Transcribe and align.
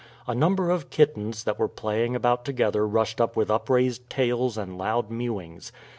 A 0.25 0.33
number 0.33 0.71
of 0.71 0.89
kittens 0.89 1.43
that 1.43 1.59
were 1.59 1.67
playing 1.67 2.15
about 2.15 2.43
together 2.43 2.87
rushed 2.87 3.21
up 3.21 3.35
with 3.35 3.51
upraised 3.51 4.09
tails 4.09 4.57
and 4.57 4.75
loud 4.75 5.11
mewings. 5.11 5.71